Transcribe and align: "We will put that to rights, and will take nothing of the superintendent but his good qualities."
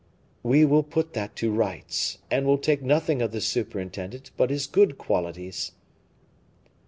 "We 0.41 0.65
will 0.65 0.81
put 0.81 1.13
that 1.13 1.35
to 1.35 1.51
rights, 1.53 2.17
and 2.31 2.47
will 2.47 2.57
take 2.57 2.81
nothing 2.81 3.21
of 3.21 3.31
the 3.31 3.39
superintendent 3.39 4.31
but 4.35 4.49
his 4.49 4.65
good 4.65 4.97
qualities." 4.97 5.73